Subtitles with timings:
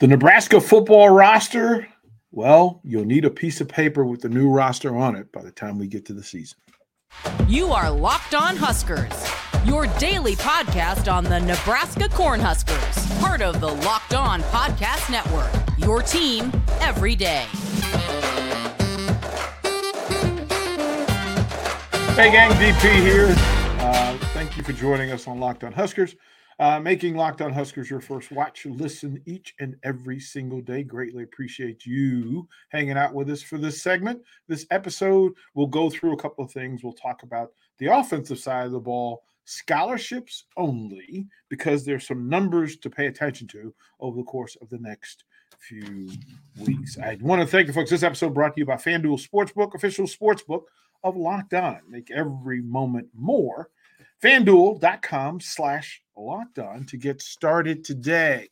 [0.00, 1.86] The Nebraska football roster,
[2.32, 5.52] well, you'll need a piece of paper with the new roster on it by the
[5.52, 6.58] time we get to the season.
[7.46, 9.12] You are Locked On Huskers,
[9.64, 16.02] your daily podcast on the Nebraska Cornhuskers, part of the Locked On Podcast Network, your
[16.02, 16.50] team
[16.80, 17.46] every day.
[22.16, 23.34] Hey, gang, DP here.
[23.78, 26.16] Uh, thank you for joining us on Locked On Huskers.
[26.58, 30.82] Uh, making Locked On Huskers your first watch, listen each and every single day.
[30.82, 34.22] Greatly appreciate you hanging out with us for this segment.
[34.48, 36.82] This episode, we'll go through a couple of things.
[36.82, 42.76] We'll talk about the offensive side of the ball, scholarships only, because there's some numbers
[42.78, 45.24] to pay attention to over the course of the next
[45.58, 46.08] few
[46.60, 46.98] weeks.
[46.98, 47.90] I want to thank you folks.
[47.90, 50.62] This episode brought to you by FanDuel Sportsbook, official sportsbook
[51.02, 51.80] of Locked On.
[51.88, 53.70] Make every moment more.
[54.22, 58.48] FanDuel.com slash locked on to get started today.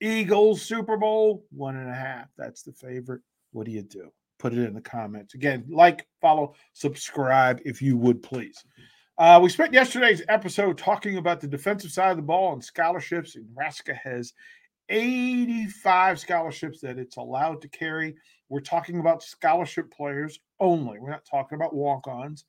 [0.00, 2.28] Eagles Super Bowl, one and a half.
[2.36, 3.22] That's the favorite.
[3.52, 4.10] What do you do?
[4.38, 5.34] Put it in the comments.
[5.34, 8.62] Again, like, follow, subscribe if you would please.
[9.18, 13.34] Uh, we spent yesterday's episode talking about the defensive side of the ball and scholarships.
[13.34, 14.34] Nebraska has
[14.90, 18.14] 85 scholarships that it's allowed to carry.
[18.50, 20.98] We're talking about scholarship players only.
[21.00, 22.44] We're not talking about walk ons.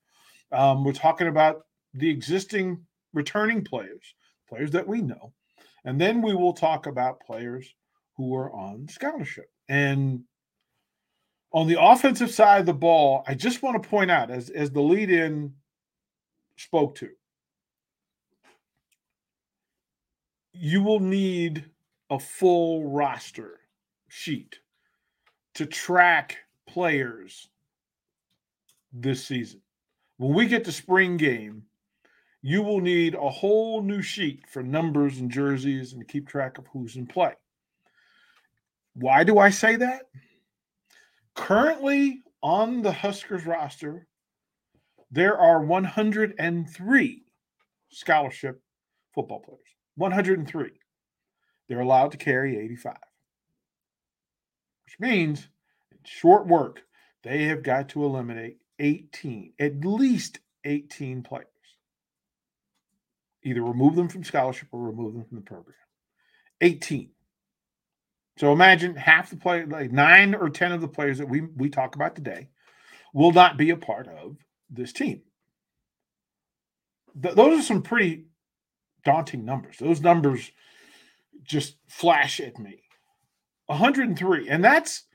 [0.51, 4.13] Um, we're talking about the existing returning players,
[4.47, 5.33] players that we know.
[5.85, 7.73] And then we will talk about players
[8.17, 9.49] who are on scholarship.
[9.69, 10.23] And
[11.53, 14.71] on the offensive side of the ball, I just want to point out, as, as
[14.71, 15.53] the lead in
[16.57, 17.09] spoke to,
[20.53, 21.65] you will need
[22.09, 23.59] a full roster
[24.07, 24.59] sheet
[25.55, 26.37] to track
[26.67, 27.49] players
[28.91, 29.61] this season.
[30.17, 31.63] When we get to spring game,
[32.41, 36.57] you will need a whole new sheet for numbers and jerseys and to keep track
[36.57, 37.33] of who's in play.
[38.93, 40.03] Why do I say that?
[41.35, 44.07] Currently on the Huskers roster,
[45.11, 47.23] there are 103
[47.89, 48.61] scholarship
[49.13, 49.59] football players.
[49.95, 50.71] 103.
[51.67, 52.95] They're allowed to carry 85,
[54.85, 55.47] which means
[55.91, 56.81] in short work,
[57.23, 61.47] they have got to eliminate 18, at least 18 players
[63.47, 65.75] either remove them from scholarship or remove them from the program.
[66.61, 67.11] 18.
[68.37, 71.69] So imagine half the play, like nine or 10 of the players that we, we
[71.69, 72.49] talk about today
[73.13, 74.37] will not be a part of
[74.69, 75.21] this team.
[77.21, 78.25] Th- those are some pretty
[79.03, 79.77] daunting numbers.
[79.79, 80.51] Those numbers
[81.43, 82.83] just flash at me.
[83.67, 84.49] 103.
[84.49, 85.05] And that's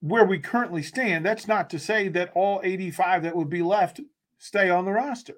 [0.00, 1.26] where we currently stand.
[1.26, 4.00] That's not to say that all 85 that would be left
[4.38, 5.34] stay on the roster.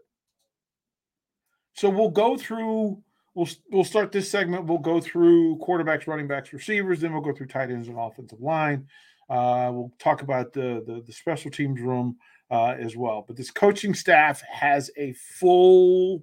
[1.81, 3.03] So we'll go through.
[3.33, 4.67] We'll we'll start this segment.
[4.67, 7.01] We'll go through quarterbacks, running backs, receivers.
[7.01, 8.87] Then we'll go through tight ends and offensive line.
[9.31, 12.19] Uh, we'll talk about the, the, the special teams room
[12.51, 13.25] uh, as well.
[13.27, 16.23] But this coaching staff has a full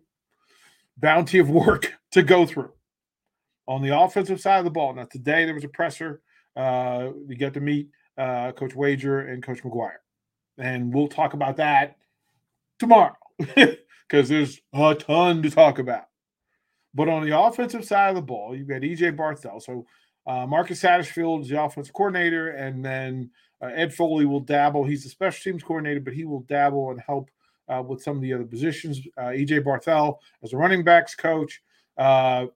[0.96, 2.74] bounty of work to go through
[3.68, 4.94] on the offensive side of the ball.
[4.94, 6.22] Now today there was a presser.
[6.56, 10.02] Uh, we got to meet uh, Coach Wager and Coach McGuire,
[10.60, 11.96] and we'll talk about that
[12.78, 13.16] tomorrow.
[14.08, 16.06] because there's a ton to talk about.
[16.94, 19.62] But on the offensive side of the ball, you've got EJ Barthel.
[19.62, 19.86] So
[20.26, 23.30] uh, Marcus Satterfield is the offensive coordinator, and then
[23.62, 24.84] uh, Ed Foley will dabble.
[24.84, 27.30] He's the special teams coordinator, but he will dabble and help
[27.70, 29.02] uh, with some of the other positions.
[29.18, 31.62] Uh, EJ Barthel as a running backs coach,
[31.98, 32.48] uh,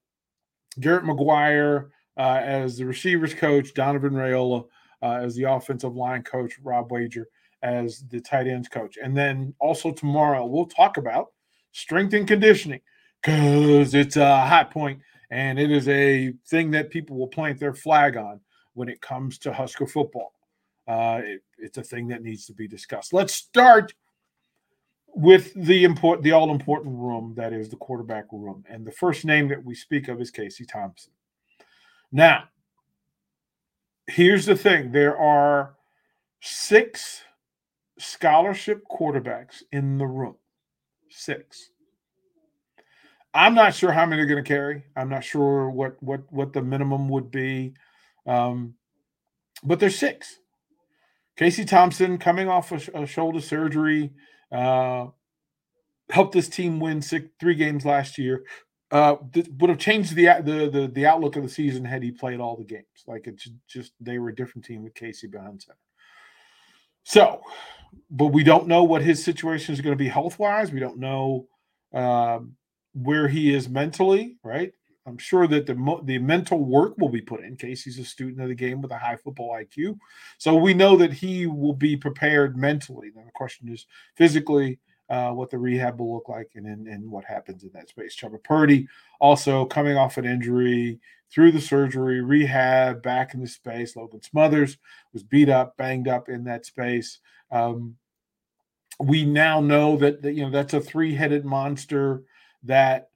[0.79, 4.65] Garrett McGuire uh, as the receivers coach, Donovan Raiola
[5.03, 7.27] as the offensive line coach, Rob Wager
[7.63, 8.97] as the tight ends coach.
[9.01, 11.31] And then also tomorrow, we'll talk about
[11.71, 12.81] strength and conditioning
[13.21, 14.99] because it's a hot point
[15.31, 18.39] and it is a thing that people will plant their flag on
[18.73, 20.33] when it comes to Husker football.
[20.87, 23.13] Uh, it, it's a thing that needs to be discussed.
[23.13, 23.93] Let's start
[25.07, 29.23] with the important, the all important room that is the quarterback room, and the first
[29.25, 31.11] name that we speak of is Casey Thompson.
[32.11, 32.45] Now,
[34.07, 35.75] here's the thing: there are
[36.41, 37.21] six
[37.99, 40.35] scholarship quarterbacks in the room
[41.11, 41.69] six.
[43.33, 44.83] I'm not sure how many are going to carry.
[44.95, 47.73] I'm not sure what what what the minimum would be,
[48.27, 48.75] um,
[49.63, 50.39] but there's six.
[51.37, 54.11] Casey Thompson coming off a, a shoulder surgery
[54.51, 55.07] uh,
[56.09, 58.43] helped this team win six, three games last year.
[58.91, 59.15] Uh,
[59.59, 62.57] would have changed the, the the the outlook of the season had he played all
[62.57, 62.85] the games.
[63.07, 65.77] Like it's just they were a different team with Casey behind center.
[67.03, 67.41] So
[68.11, 70.71] but we don't know what his situation is going to be health wise.
[70.71, 71.47] We don't know
[71.93, 72.55] um,
[72.93, 74.73] where he is mentally, right?
[75.07, 77.55] I'm sure that the the mental work will be put in.
[77.55, 79.97] Casey's a student of the game with a high football IQ,
[80.37, 83.09] so we know that he will be prepared mentally.
[83.15, 84.79] Then the question is physically.
[85.09, 88.15] Uh, what the rehab will look like and, and, and what happens in that space.
[88.15, 88.87] Chubba Purdy
[89.19, 91.01] also coming off an injury
[91.33, 93.95] through the surgery, rehab, back in the space.
[93.95, 94.77] Logan Smothers
[95.13, 97.19] was beat up, banged up in that space.
[97.51, 97.95] Um,
[98.99, 102.23] we now know that, that you know that's a three-headed monster
[102.63, 103.09] that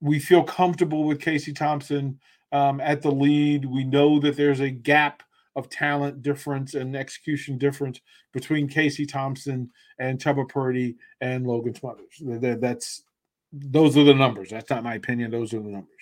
[0.00, 2.20] we feel comfortable with Casey Thompson
[2.52, 3.64] um, at the lead.
[3.64, 5.22] We know that there's a gap
[5.54, 8.00] of talent difference and execution difference
[8.32, 12.20] between Casey Thompson and Chubba Purdy and Logan Smothers.
[12.20, 13.04] That's
[13.52, 14.50] those are the numbers.
[14.50, 15.30] That's not my opinion.
[15.30, 15.95] Those are the numbers.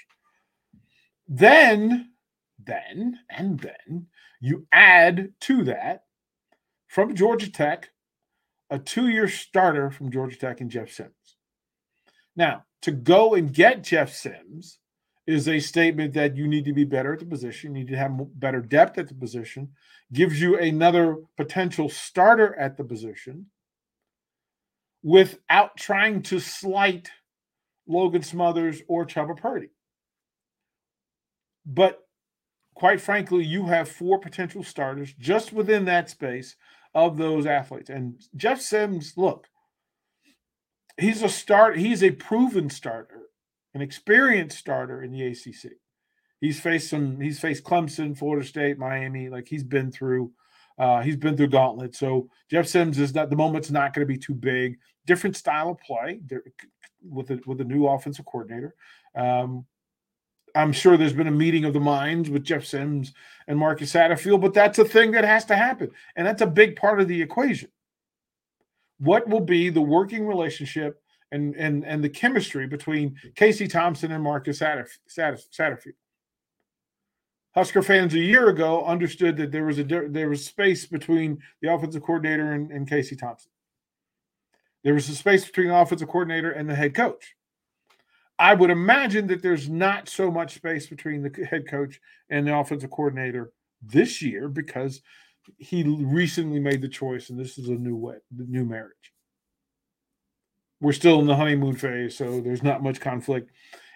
[1.26, 2.10] Then,
[2.62, 4.06] then, and then
[4.40, 6.04] you add to that
[6.86, 7.90] from Georgia Tech
[8.70, 11.36] a two-year starter from Georgia Tech and Jeff Sims.
[12.36, 14.78] Now, to go and get Jeff Sims
[15.26, 17.96] is a statement that you need to be better at the position, you need to
[17.96, 19.70] have better depth at the position,
[20.12, 23.46] gives you another potential starter at the position
[25.02, 27.10] without trying to slight
[27.86, 29.70] Logan Smothers or Chubba Purdy.
[31.66, 32.00] But
[32.74, 36.56] quite frankly, you have four potential starters just within that space
[36.94, 37.90] of those athletes.
[37.90, 39.48] And Jeff Sims, look,
[40.98, 41.78] he's a start.
[41.78, 43.22] He's a proven starter,
[43.74, 45.72] an experienced starter in the ACC.
[46.40, 47.20] He's faced some.
[47.20, 49.28] He's faced Clemson, Florida State, Miami.
[49.28, 50.32] Like he's been through.
[50.76, 51.94] Uh, he's been through gauntlet.
[51.94, 54.76] So Jeff Sims is not the moment's not going to be too big.
[55.06, 56.20] Different style of play
[57.02, 58.74] with a, with a new offensive coordinator.
[59.14, 59.66] Um,
[60.54, 63.12] I'm sure there's been a meeting of the minds with Jeff Sims
[63.48, 66.76] and Marcus Satterfield, but that's a thing that has to happen, and that's a big
[66.76, 67.68] part of the equation
[68.98, 71.00] what will be the working relationship
[71.32, 75.94] and and and the chemistry between Casey Thompson and Marcus Satterfield.
[77.54, 81.72] Husker fans a year ago understood that there was a there was space between the
[81.72, 83.50] offensive coordinator and, and Casey Thompson.
[84.82, 87.34] There was a space between the offensive coordinator and the head coach.
[88.44, 91.98] I would imagine that there's not so much space between the head coach
[92.28, 95.00] and the offensive coordinator this year because
[95.56, 99.12] he recently made the choice, and this is a new way, the new marriage.
[100.78, 103.50] We're still in the honeymoon phase, so there's not much conflict.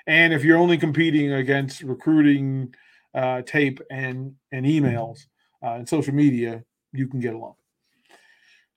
[0.07, 2.75] And if you're only competing against recruiting
[3.15, 5.27] uh, tape and and emails
[5.63, 7.58] uh, and social media, you can get along.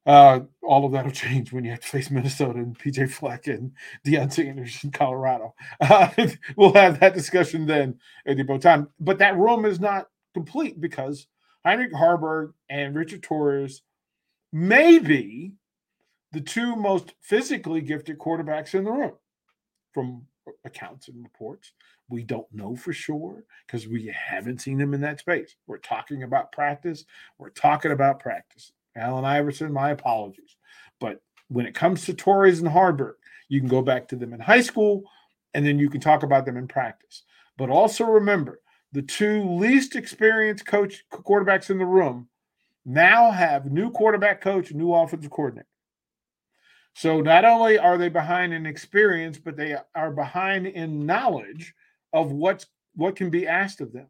[0.05, 3.47] Uh, all of that will change when you have to face Minnesota and PJ Fleck
[3.47, 3.71] and
[4.05, 5.53] Deion Sanders in Colorado.
[5.81, 6.09] Uh,
[6.55, 8.87] we'll have that discussion then at the time.
[8.99, 11.27] But that room is not complete because
[11.65, 13.81] Heinrich Haarberg and Richard Torres
[14.53, 15.53] may be
[16.31, 19.13] the two most physically gifted quarterbacks in the room
[19.93, 20.25] from
[20.65, 21.73] accounts and reports.
[22.09, 25.55] We don't know for sure because we haven't seen them in that space.
[25.67, 27.05] We're talking about practice.
[27.37, 28.71] We're talking about practice.
[28.95, 30.55] Allen Iverson, my apologies.
[30.99, 33.13] But when it comes to Torres and Haarberg,
[33.49, 35.03] you can go back to them in high school
[35.53, 37.23] and then you can talk about them in practice.
[37.57, 38.61] But also remember,
[38.93, 42.29] the two least experienced coach quarterbacks in the room
[42.85, 45.67] now have new quarterback coach, new offensive coordinator.
[46.93, 51.73] So not only are they behind in experience, but they are behind in knowledge
[52.13, 54.07] of what's what can be asked of them.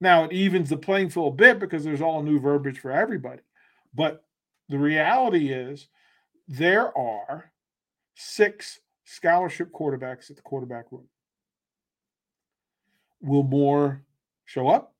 [0.00, 3.42] Now it evens the playing field a bit because there's all new verbiage for everybody.
[3.94, 4.24] But
[4.68, 5.88] the reality is
[6.48, 7.52] there are
[8.14, 11.08] six scholarship quarterbacks at the quarterback room.
[13.20, 14.02] Will more
[14.46, 14.94] show up?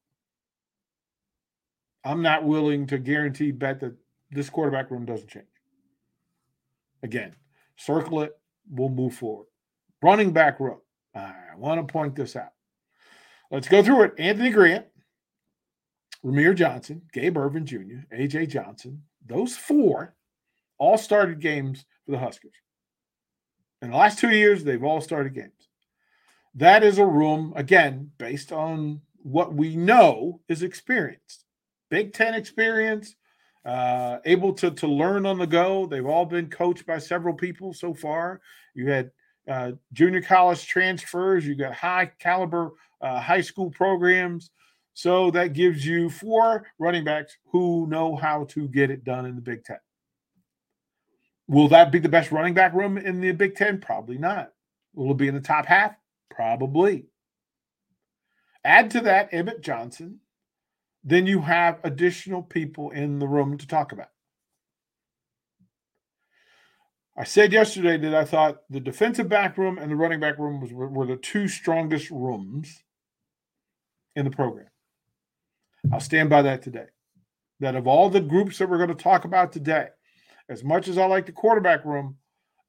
[2.05, 3.95] I'm not willing to guarantee bet that
[4.31, 5.47] this quarterback room doesn't change.
[7.03, 7.35] Again,
[7.77, 8.39] circle it,
[8.71, 9.47] we'll move forward.
[10.03, 10.81] Running back room.
[11.15, 12.53] I want to point this out.
[13.51, 14.15] Let's go through it.
[14.19, 14.87] Anthony Grant,
[16.25, 20.15] Rahmir Johnson, Gabe Ervin Jr., AJ Johnson, those four
[20.79, 22.53] all started games for the Huskers.
[23.83, 25.69] In the last two years, they've all started games.
[26.55, 31.45] That is a room, again, based on what we know is experienced.
[31.91, 33.15] Big Ten experience,
[33.65, 35.87] uh, able to, to learn on the go.
[35.87, 38.41] They've all been coached by several people so far.
[38.75, 39.11] You had
[39.49, 44.51] uh, junior college transfers, you got high caliber uh, high school programs.
[45.01, 49.35] So that gives you four running backs who know how to get it done in
[49.35, 49.79] the Big Ten.
[51.49, 53.81] Will that be the best running back room in the Big Ten?
[53.81, 54.53] Probably not.
[54.93, 55.95] Will it be in the top half?
[56.29, 57.07] Probably.
[58.63, 60.21] Add to that Emmett Johnson,
[61.03, 64.11] then you have additional people in the room to talk about.
[67.17, 70.61] I said yesterday that I thought the defensive back room and the running back room
[70.61, 72.83] was, were, were the two strongest rooms
[74.15, 74.67] in the program.
[75.93, 76.87] I'll stand by that today.
[77.61, 79.89] That of all the groups that we're going to talk about today,
[80.49, 82.17] as much as I like the quarterback room,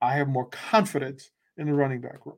[0.01, 2.37] I have more confidence in the running back room.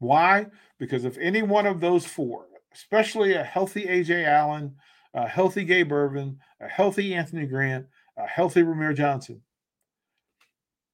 [0.00, 0.46] Why?
[0.78, 4.74] Because if any one of those four, especially a healthy AJ Allen,
[5.14, 7.86] a healthy Gabe Ervin, a healthy Anthony Grant,
[8.16, 9.42] a healthy Rahmir Johnson,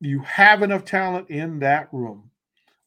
[0.01, 2.31] you have enough talent in that room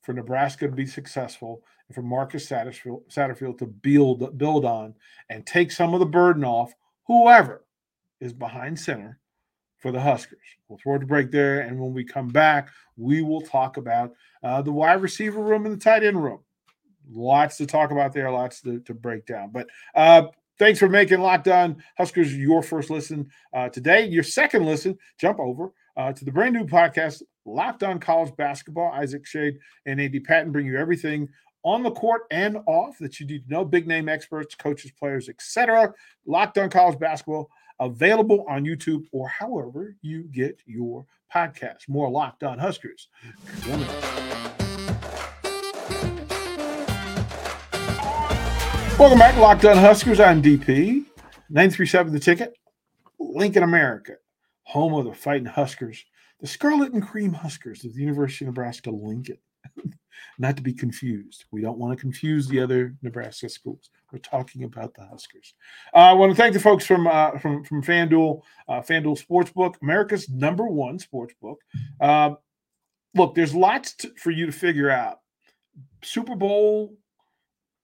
[0.02, 4.94] for Nebraska to be successful and for Marcus Satterfield, Satterfield to build build on
[5.30, 6.74] and take some of the burden off
[7.06, 7.66] whoever
[8.22, 9.20] is behind center
[9.78, 10.40] for the Huskers.
[10.68, 14.62] We'll throw the break there, and when we come back, we will talk about uh,
[14.62, 16.40] the wide receiver room and the tight end room.
[17.12, 19.50] Lots to talk about there, lots to, to break down.
[19.52, 20.28] But uh,
[20.60, 24.06] thanks for making Locked On Huskers your first listen uh, today.
[24.06, 28.92] Your second listen, jump over uh, to the brand new podcast, Locked On College Basketball.
[28.94, 29.58] Isaac Shade
[29.88, 31.28] and Andy Patton bring you everything
[31.64, 33.66] on the court and off that you need to know.
[33.66, 35.94] Big name experts, coaches, players, etc.
[36.26, 37.50] Locked On College Basketball
[37.80, 41.90] available on YouTube or however you get your podcast.
[41.90, 43.08] More Locked On Huskers.
[49.00, 50.20] Welcome back, Locked On Huskers.
[50.20, 51.06] I'm DP.
[51.50, 52.54] 937 The Ticket,
[53.20, 54.14] Lincoln, America,
[54.64, 56.06] home of the Fighting Huskers,
[56.40, 59.38] the Scarlet and Cream Huskers of the University of Nebraska Lincoln.
[60.40, 61.46] Not to be confused.
[61.52, 63.90] We don't want to confuse the other Nebraska schools.
[64.12, 65.54] We're talking about the Huskers.
[65.94, 69.76] Uh, I want to thank the folks from uh, from from FanDuel, uh, FanDuel Sportsbook,
[69.82, 71.58] America's number one sportsbook.
[72.00, 72.36] Uh,
[73.16, 75.20] look, there's lots to, for you to figure out.
[76.04, 76.98] Super Bowl,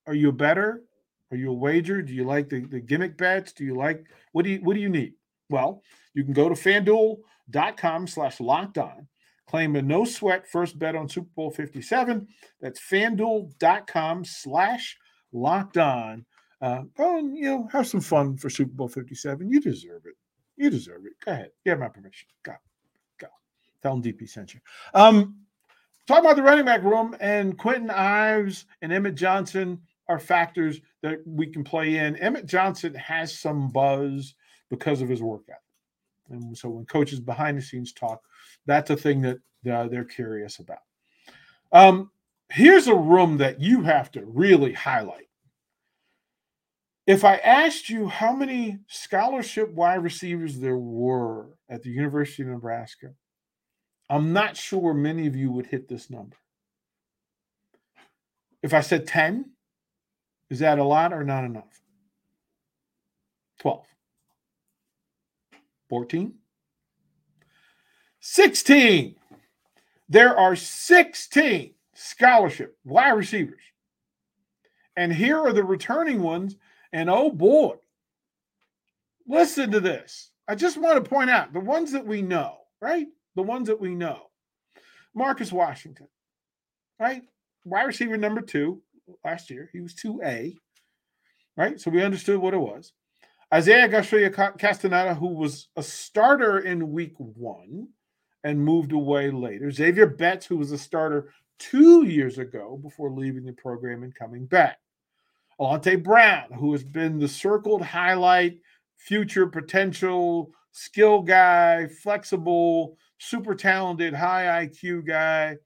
[0.06, 0.84] are you a better?
[1.32, 2.02] Are you a wager?
[2.02, 3.52] Do you like the, the gimmick bets?
[3.52, 5.14] Do you like what do you what do you need?
[5.50, 5.82] Well,
[6.14, 9.08] you can go to fanduel.com slash locked on
[9.48, 12.28] Claim a no sweat first bet on Super Bowl 57.
[12.62, 14.98] That's fanduel.com slash
[15.32, 16.26] locked on.
[16.62, 19.50] Uh, and, you know, have some fun for Super Bowl 57.
[19.50, 20.16] You deserve it.
[20.58, 21.14] You deserve it.
[21.24, 21.52] Go ahead.
[21.64, 22.28] You have my permission.
[22.44, 22.54] Go.
[23.20, 23.28] Go.
[23.82, 24.60] Tell them DP sent you.
[24.94, 25.38] Um,
[26.08, 31.20] talk about the running back room and Kwinten Ives and Emmett Johnson are factors that
[31.26, 32.16] we can play in.
[32.18, 34.34] Emmett Johnson has some buzz
[34.70, 35.58] because of his workout.
[36.30, 38.22] And so when coaches behind the scenes talk,
[38.68, 40.80] that's a thing that uh, they're curious about.
[41.72, 42.12] Um,
[42.50, 45.28] here's a room that you have to really highlight.
[47.08, 52.50] If I asked you how many scholarship wide receivers there were at the University of
[52.50, 53.14] Nebraska,
[54.10, 56.36] I'm not sure many of you would hit this number.
[58.62, 59.52] If I said 10,
[60.50, 61.82] is that a lot or not enough?
[63.60, 63.86] 12.
[65.90, 66.34] 14.
[68.30, 69.16] 16.
[70.10, 73.62] There are 16 scholarship wide receivers.
[74.98, 76.58] And here are the returning ones.
[76.92, 77.76] And oh boy,
[79.26, 80.32] listen to this.
[80.46, 83.08] I just want to point out the ones that we know, right?
[83.36, 84.24] The ones that we know.
[85.16, 86.10] Marcus Washington,
[87.00, 87.24] right?
[87.64, 88.82] Wide receiver number two
[89.24, 89.70] last year.
[89.72, 90.58] He was 2A,
[91.56, 91.80] right?
[91.80, 92.92] So we understood what it was.
[93.54, 97.88] Isaiah Garcia Castaneda, who was a starter in week one
[98.48, 99.70] and moved away later.
[99.70, 104.46] Xavier Betts, who was a starter two years ago before leaving the program and coming
[104.46, 104.80] back.
[105.60, 108.60] Alante Brown, who has been the circled highlight,
[108.96, 115.58] future potential, skill guy, flexible, super talented, high IQ guy.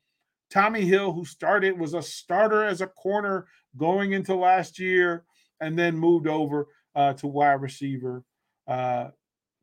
[0.49, 3.45] Tommy Hill, who started, was a starter as a corner
[3.77, 5.23] going into last year
[5.59, 8.23] and then moved over uh, to wide receiver
[8.67, 9.09] uh,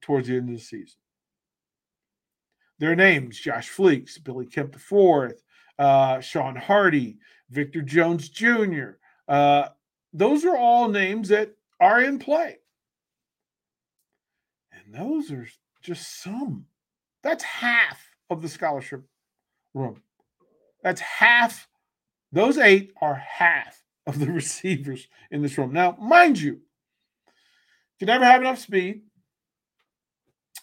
[0.02, 1.00] towards the end of the season.
[2.78, 5.34] Their names Josh Fleeks, Billy Kemp IV,
[5.78, 7.18] uh, Sean Hardy,
[7.50, 8.92] Victor Jones Jr.
[9.26, 9.68] Uh,
[10.12, 12.58] those are all names that are in play.
[14.72, 15.46] And those are
[15.82, 16.66] just some.
[17.22, 19.04] That's half of the scholarship
[19.74, 20.02] room.
[20.82, 21.68] That's half.
[22.32, 25.72] Those eight are half of the receivers in this room.
[25.72, 26.60] Now, mind you,
[28.00, 29.02] you never have enough speed.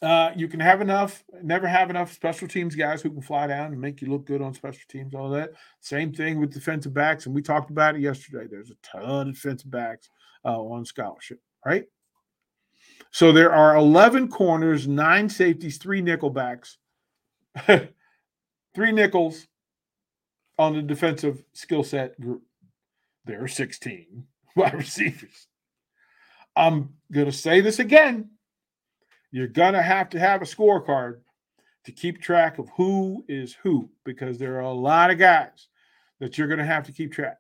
[0.02, 3.72] Uh, you can have enough, never have enough special teams guys who can fly down
[3.72, 5.52] and make you look good on special teams, all that.
[5.80, 7.26] Same thing with defensive backs.
[7.26, 8.48] And we talked about it yesterday.
[8.50, 10.10] There's a ton of defensive backs
[10.44, 11.86] uh, on scholarship, right?
[13.12, 16.78] So there are 11 corners, nine safeties, three nickel backs,
[17.66, 19.48] three nickels
[20.58, 22.44] on the defensive skill set group.
[23.24, 24.26] There are 16
[24.56, 25.48] wide receivers.
[26.56, 28.30] I'm going to say this again.
[29.32, 31.20] You're going to have to have a scorecard
[31.86, 35.68] to keep track of who is who because there are a lot of guys
[36.20, 37.38] that you're going to have to keep track.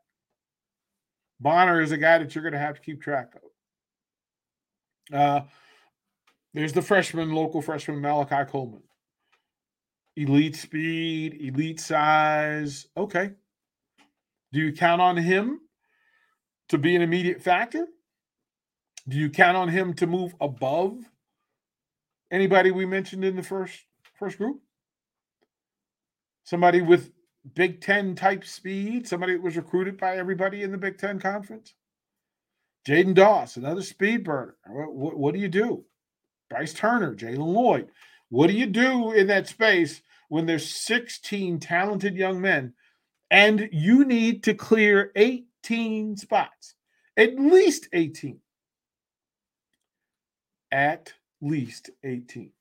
[1.39, 3.33] Bonner is a guy that you're going to have to keep track
[5.11, 5.17] of.
[5.17, 5.41] Uh,
[6.53, 8.83] there's the freshman, local freshman Malachi Coleman.
[10.15, 12.87] Elite speed, elite size.
[12.95, 13.31] Okay.
[14.53, 15.59] Do you count on him
[16.69, 17.85] to be an immediate factor?
[19.07, 20.97] Do you count on him to move above
[22.31, 24.61] anybody we mentioned in the first first group?
[26.43, 27.11] Somebody with
[27.53, 31.73] Big Ten type speed, somebody that was recruited by everybody in the Big Ten conference.
[32.87, 34.55] Jaidyn Doss, another speed burner.
[34.67, 35.85] What, what, what do you do?
[36.49, 37.89] Bryce Turner, Jaylen Lloyd.
[38.29, 42.73] What do you do in that space when there's 16 talented young men
[43.31, 46.75] and you need to clear 18 spots?
[47.17, 48.39] At least 18.
[50.71, 52.51] At least 18.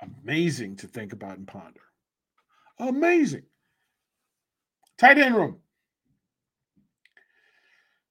[0.00, 1.80] Amazing to think about and ponder.
[2.78, 3.44] Amazing.
[4.96, 5.58] Tight end room.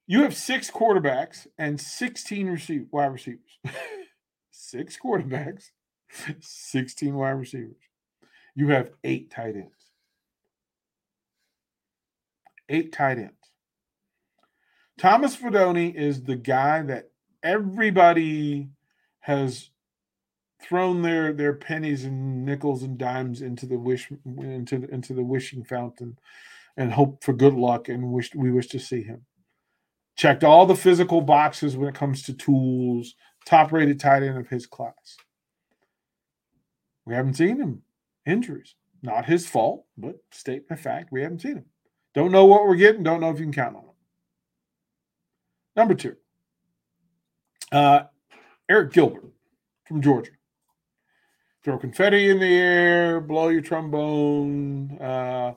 [0.05, 3.59] You have six quarterbacks and 16 receive, wide receivers.
[4.51, 5.71] six quarterbacks,
[6.39, 7.75] 16 wide receivers.
[8.55, 9.91] You have eight tight ends.
[12.69, 13.33] Eight tight ends.
[14.97, 17.11] Thomas Fidone is the guy that
[17.47, 18.69] everybody
[19.21, 19.69] has
[20.61, 25.63] thrown their their pennies and nickels and dimes into the wish into into the wishing
[25.63, 26.17] fountain
[26.75, 29.25] and hope for good luck and wish we wish to see him.
[30.15, 34.49] Checked all the physical boxes when it comes to tools top rated tight end of
[34.49, 35.17] his class.
[37.05, 37.83] We haven't seen him.
[38.25, 38.75] Injuries.
[39.01, 41.65] Not his fault but statement of fact we haven't seen him.
[42.13, 43.03] Don't know what we're getting.
[43.03, 43.89] Don't know if you can count on him.
[45.75, 46.17] Number two
[47.71, 48.03] uh,
[48.69, 49.31] Arik Gilbert
[49.85, 50.31] from Georgia
[51.67, 55.53] throw confetti in the air, blow your trombone, uh,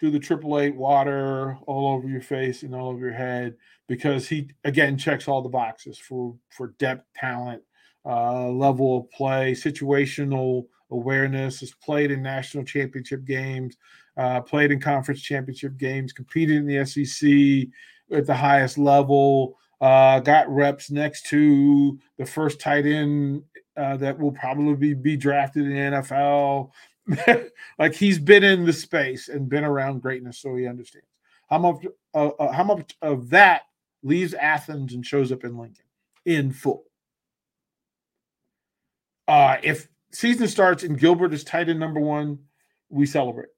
[0.00, 3.54] do the triple eight water all over your face and all over your head
[3.86, 7.62] because he again checks all the boxes for for depth, talent,
[8.06, 11.60] uh, level of play, situational awareness.
[11.60, 13.76] Has played in national championship games,
[14.16, 19.58] uh, played in conference championship games, competed in the SEC at the highest level.
[19.80, 23.42] Uh, got reps next to the first tight end
[23.76, 26.70] uh, that will probably be, be drafted in the NFL.
[27.78, 31.08] like he's been in the space and been around greatness, so he understands
[31.48, 31.84] how much.
[32.12, 33.62] Uh, uh, how much of that
[34.02, 35.84] leaves Athens and shows up in Lincoln
[36.24, 36.84] in full.
[39.28, 42.38] Uh, if season starts and Gilbert is tight end number one,
[42.88, 43.48] we celebrate.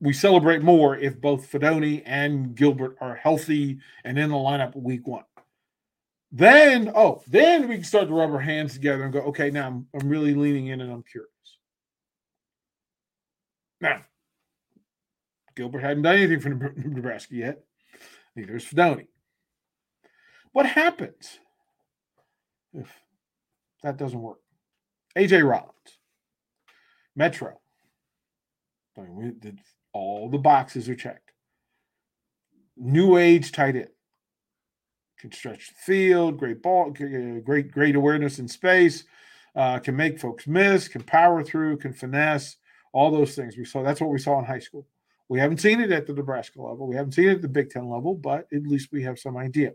[0.00, 5.06] We celebrate more if both Fidone and Gilbert are healthy and in the lineup week
[5.06, 5.24] one.
[6.32, 9.66] Then, oh, then we can start to rub our hands together and go, okay, now
[9.66, 11.28] I'm, I'm really leaning in and I'm curious.
[13.80, 14.02] Now,
[15.56, 17.64] Gilbert hadn't done anything for Nebraska yet.
[18.36, 19.08] Neither is Fidone.
[20.52, 21.38] What happens
[22.72, 22.92] if
[23.82, 24.38] that doesn't work?
[25.16, 25.98] AJ Rollins,
[27.16, 27.60] Metro.
[28.96, 29.40] I mean,
[29.92, 31.32] all the boxes are checked.
[32.76, 33.88] New age tight end
[35.18, 39.04] can stretch the field, great ball, great great awareness in space,
[39.54, 42.56] uh, can make folks miss, can power through, can finesse,
[42.92, 43.56] all those things.
[43.56, 44.86] We saw that's what we saw in high school.
[45.28, 46.88] We haven't seen it at the Nebraska level.
[46.88, 49.36] We haven't seen it at the Big Ten level, but at least we have some
[49.36, 49.72] idea.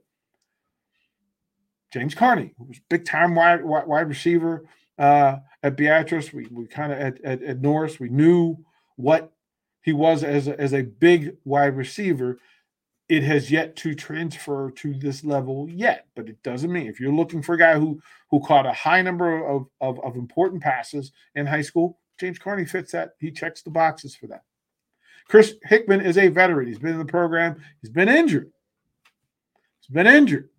[1.93, 4.65] James Carney, who was big time wide, wide receiver
[4.99, 6.33] uh, at Beatrice.
[6.33, 8.57] We, we kind of at, at, at Norris, we knew
[8.97, 9.31] what
[9.85, 12.39] he was as a, as a big wide receiver
[13.07, 16.07] it has yet to transfer to this level yet.
[16.15, 19.03] But it doesn't mean if you're looking for a guy who who caught a high
[19.03, 23.11] number of, of, of important passes in high school james carney fits that.
[23.19, 24.43] He checks the boxes for that.
[25.27, 26.67] Chris hickman is a veteran.
[26.67, 27.61] He's been in the program.
[27.81, 28.51] He's been injured.
[29.81, 30.49] He's been injured.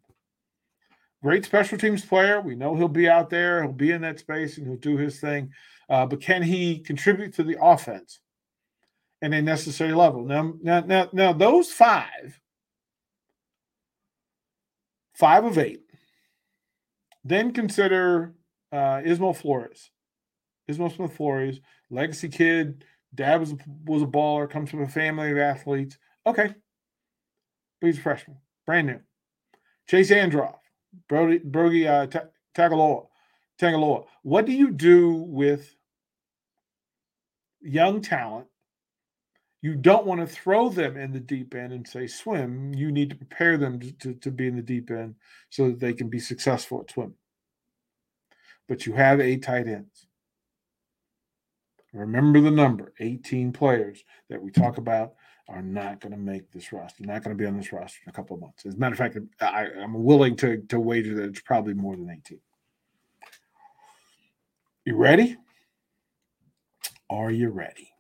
[1.22, 2.40] Great special teams player.
[2.40, 3.62] We know he'll be out there.
[3.62, 5.50] He'll be in that space and he'll do his thing.
[5.88, 8.20] Uh, but can he contribute to the offense
[9.22, 10.24] and a necessary level.
[10.24, 12.40] Now, now, now, now those five,
[15.14, 15.82] five of eight.
[17.24, 18.34] Then consider
[18.70, 19.90] uh, Ismo Flores.
[20.70, 22.84] Ismo Smith Flores, legacy kid.
[23.14, 24.50] Dad was a, was a baller.
[24.50, 25.96] Comes from a family of athletes.
[26.26, 26.54] Okay,
[27.80, 29.00] but he's a freshman, brand new.
[29.88, 30.58] Chase Androff,
[31.08, 32.08] Brody, Brody uh,
[32.56, 33.06] Tagaloa,
[33.60, 34.06] Tagaloa.
[34.22, 35.74] What do you do with
[37.60, 38.48] young talent
[39.62, 42.74] you don't want to throw them in the deep end and say swim.
[42.74, 45.16] You need to prepare them to, to, to, be in the deep end
[45.50, 47.14] so that they can be successful at swim.
[48.68, 50.06] but you have eight tight ends.
[51.92, 55.14] Remember the number 18 players that we talk about
[55.48, 58.10] are not going to make this roster, not going to be on this roster in
[58.10, 58.66] a couple of months.
[58.66, 61.96] As a matter of fact, I, am willing to, to wager that it's probably more
[61.96, 62.38] than 18.
[64.84, 65.36] You ready?
[67.08, 67.95] Are you ready?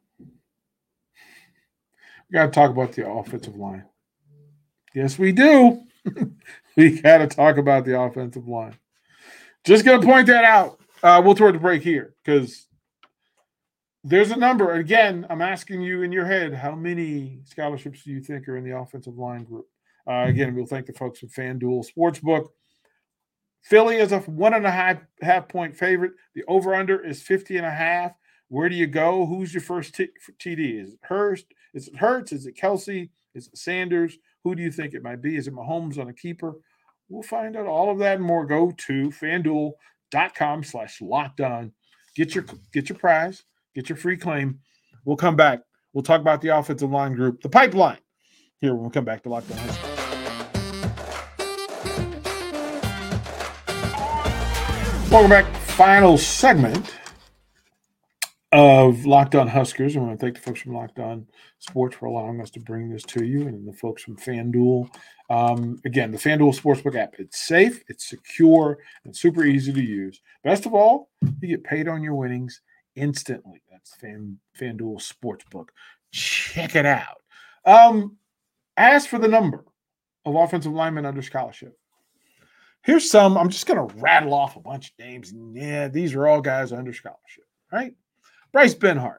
[2.30, 3.84] We got to talk about the offensive line.
[4.94, 5.82] Yes, we do.
[6.76, 8.76] we got to talk about the offensive line.
[9.64, 10.80] Just going to point that out.
[11.02, 12.66] Uh, we'll throw the break here because
[14.02, 14.72] there's a number.
[14.72, 18.64] Again, I'm asking you in your head, how many scholarships do you think are in
[18.64, 19.66] the offensive line group?
[20.08, 22.46] Uh, again, we'll thank the folks at FanDuel Sportsbook.
[23.62, 26.12] Philly is a one and a half half point favorite.
[26.36, 28.12] The over under is 50 and a half.
[28.48, 29.26] Where do you go?
[29.26, 30.80] Who's your first t- TD?
[30.80, 31.46] Is it Hurst?
[31.76, 32.32] Is it Hurts?
[32.32, 33.10] Is it Kelsey?
[33.34, 34.16] Is it Sanders?
[34.44, 35.36] Who do you think it might be?
[35.36, 36.54] Is it Mahomes on a keeper?
[37.10, 38.46] We'll find out all of that and more.
[38.46, 41.72] Go to fanduel.com slash locked on.
[42.16, 44.58] Get your get your prize, get your free claim.
[45.04, 45.60] We'll come back.
[45.92, 47.98] We'll talk about the offensive line group, the pipeline.
[48.58, 49.58] Here when we come back to Locked On
[55.10, 55.56] Welcome back.
[55.76, 56.94] Final segment
[58.56, 59.96] of Locked On Huskers.
[59.96, 61.26] I want to thank the folks from Locked On
[61.58, 64.88] Sports for allowing us to bring this to you, and the folks from FanDuel.
[65.28, 67.16] Um, again, the FanDuel Sportsbook app.
[67.18, 70.22] It's safe, it's secure, and super easy to use.
[70.42, 72.62] Best of all, you get paid on your winnings
[72.94, 73.60] instantly.
[73.70, 75.68] That's Fan FanDuel Sportsbook.
[76.10, 77.20] Check it out.
[77.66, 78.16] Um,
[78.78, 79.66] as for the number
[80.24, 81.76] of offensive linemen under scholarship,
[82.82, 83.36] here's some.
[83.36, 85.34] I'm just going to rattle off a bunch of names.
[85.52, 87.92] Yeah, these are all guys under scholarship, right?
[88.56, 89.18] Bryce Benhart,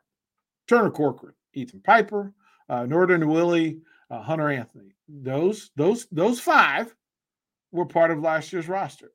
[0.67, 2.33] Turner Corcoran, Ethan Piper,
[2.69, 4.95] uh, Nouri Nouili, uh, Hunter Anthony.
[5.07, 6.95] Those those those five
[7.71, 9.11] were part of last year's roster.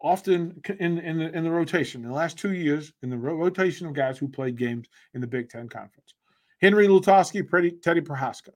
[0.00, 3.86] Often in in the, in the rotation in the last two years in the rotation
[3.86, 6.14] of guys who played games in the Big Ten Conference.
[6.62, 7.42] Henry Lutovsky,
[7.82, 8.54] Teddy Prochazka.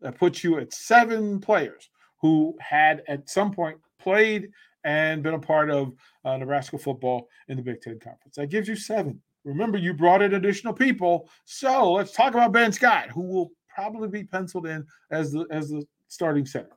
[0.00, 1.90] That puts you at seven players
[2.22, 4.48] who had at some point played
[4.82, 5.92] and been a part of
[6.24, 8.36] uh, Nebraska football in the Big Ten Conference.
[8.36, 9.20] That gives you seven.
[9.46, 11.30] Remember, you brought in additional people.
[11.44, 15.70] So let's talk about Ben Scott, who will probably be penciled in as the as
[15.70, 16.76] the starting center.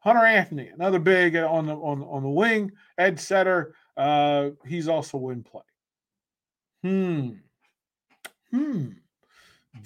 [0.00, 2.72] Hunter Anthony, another big on the on, on the wing.
[2.98, 5.62] Ed Setter, uh, he's also in play.
[6.82, 7.30] Hmm.
[8.50, 8.88] Hmm.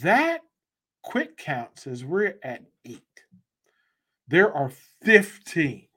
[0.00, 0.40] That
[1.02, 3.02] quick count says we're at eight.
[4.28, 4.70] There are
[5.02, 5.88] 15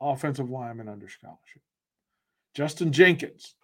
[0.00, 1.62] offensive linemen under scholarship.
[2.54, 3.56] Justin Jenkins,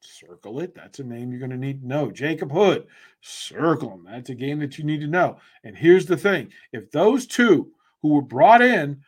[0.00, 0.74] circle it.
[0.74, 2.10] That's a name you're going to need to know.
[2.10, 2.86] Jacob Hood,
[3.20, 4.04] circle him.
[4.04, 5.38] That's a game that you need to know.
[5.64, 7.70] And here's the thing if those two
[8.02, 9.02] who were brought in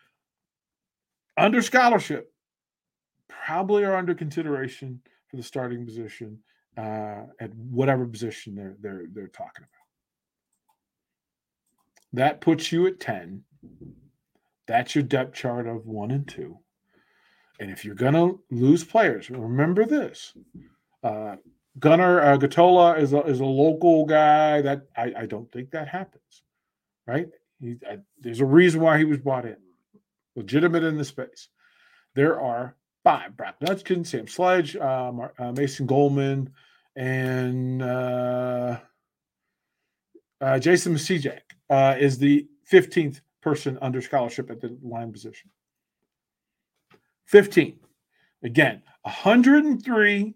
[1.36, 2.32] under scholarship
[3.28, 6.38] probably are under consideration for the starting position
[6.76, 9.68] uh, at whatever position they're they're they're talking about.
[12.12, 13.44] That puts you at 10.
[14.66, 16.58] That's your depth chart of one and two.
[17.60, 20.32] And if you're going to lose players, remember this
[21.02, 21.36] uh,
[21.78, 25.88] Gunnar uh, Gottula is a, is a local guy that I, I don't think that
[25.88, 26.42] happens,
[27.06, 27.28] right?
[27.60, 29.56] He, I, there's a reason why he was brought in,
[30.36, 31.48] legitimate in the space.
[32.14, 36.50] There are five: Brock Nutkin, Sam Sledge, uh, uh, Mason Goldman,
[36.96, 38.78] and uh,
[40.40, 45.50] uh, Jason Masijak uh, is the 15th person under scholarship at the line position.
[47.26, 47.78] 15.
[48.42, 50.34] Again, 103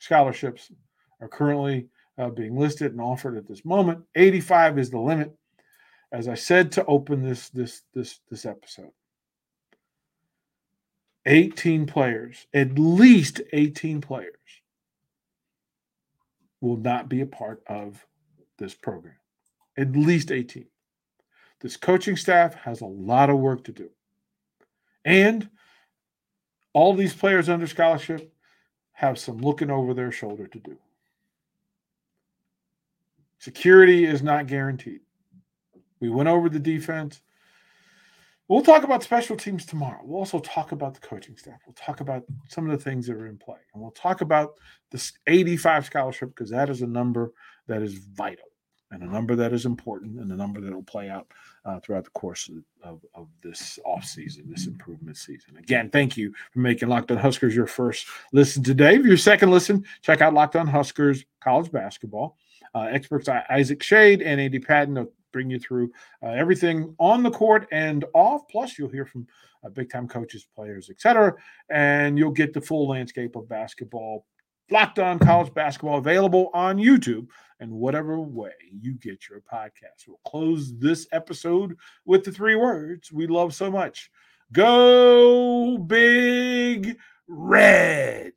[0.00, 0.72] scholarships
[1.20, 1.86] are currently
[2.18, 4.02] uh, being listed and offered at this moment.
[4.16, 5.32] 85 is the limit.
[6.12, 8.90] As I said to open this this this this episode.
[11.26, 14.34] 18 players, at least 18 players
[16.60, 18.04] will not be a part of
[18.58, 19.14] this program.
[19.76, 20.66] At least 18.
[21.60, 23.90] This coaching staff has a lot of work to do.
[25.04, 25.48] And
[26.72, 28.32] all these players under scholarship
[29.00, 30.76] have some looking over their shoulder to do.
[33.38, 35.00] Security is not guaranteed.
[36.00, 37.22] We went over the defense.
[38.46, 40.02] We'll talk about special teams tomorrow.
[40.04, 41.60] We'll also talk about the coaching staff.
[41.66, 43.60] We'll talk about some of the things that are in play.
[43.72, 44.50] And we'll talk about
[44.90, 47.32] this 85 scholarship because that is a number
[47.68, 48.49] that is vital
[48.90, 51.26] and a number that is important and a number that will play out
[51.64, 55.56] uh, throughout the course of, of, of this offseason, this improvement season.
[55.56, 58.98] Again, thank you for making Locked On Huskers your first listen today.
[58.98, 62.36] For your second listen, check out Locked On Huskers College Basketball.
[62.74, 67.30] Uh, experts Isaac Shade and Andy Patton will bring you through uh, everything on the
[67.30, 68.42] court and off.
[68.48, 69.26] Plus, you'll hear from
[69.64, 71.34] uh, big time coaches, players, etc.,
[71.68, 74.26] and you'll get the full landscape of basketball.
[74.72, 77.26] Locked on college basketball available on YouTube
[77.58, 80.06] and whatever way you get your podcast.
[80.06, 84.10] We'll close this episode with the three words we love so much
[84.52, 88.32] Go Big Red.